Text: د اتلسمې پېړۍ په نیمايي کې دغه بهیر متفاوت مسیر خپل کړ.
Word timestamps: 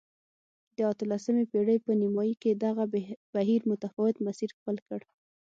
د 0.77 0.77
اتلسمې 0.91 1.43
پېړۍ 1.51 1.77
په 1.85 1.91
نیمايي 2.01 2.35
کې 2.41 2.51
دغه 2.65 2.83
بهیر 3.33 3.61
متفاوت 3.71 4.15
مسیر 4.25 4.49
خپل 4.57 4.75
کړ. 4.87 4.99